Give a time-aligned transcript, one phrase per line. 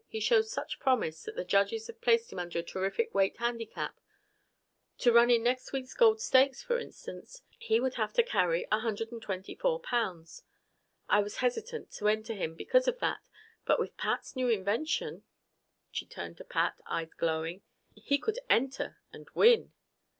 [0.07, 3.99] He shows such promise that the judges have placed him under a terrific weight handicap.
[4.97, 9.79] To run in next week's Gold Stakes, for instance, he would have to carry 124
[9.81, 10.41] pounds.
[11.07, 13.29] I was hesitant to enter him because of that.
[13.63, 15.21] But with Pat's new invention"
[15.91, 17.61] She turned to Pat, eyes glowing
[17.95, 19.71] "he could enter and win!"